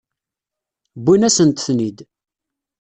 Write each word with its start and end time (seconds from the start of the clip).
Wwin-asent-ten-id. 1.01 1.99